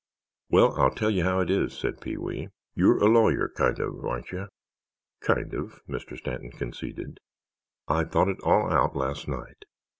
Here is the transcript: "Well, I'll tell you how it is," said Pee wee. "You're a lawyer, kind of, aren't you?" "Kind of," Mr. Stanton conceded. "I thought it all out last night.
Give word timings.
"Well, 0.49 0.73
I'll 0.81 0.89
tell 0.89 1.11
you 1.11 1.23
how 1.25 1.41
it 1.41 1.51
is," 1.51 1.77
said 1.77 2.01
Pee 2.01 2.17
wee. 2.17 2.47
"You're 2.73 2.97
a 2.97 3.05
lawyer, 3.07 3.47
kind 3.55 3.77
of, 3.79 4.03
aren't 4.03 4.31
you?" 4.31 4.47
"Kind 5.19 5.53
of," 5.53 5.79
Mr. 5.87 6.17
Stanton 6.17 6.49
conceded. 6.49 7.19
"I 7.87 8.05
thought 8.05 8.29
it 8.29 8.41
all 8.41 8.71
out 8.73 8.95
last 8.95 9.27
night. 9.27 9.63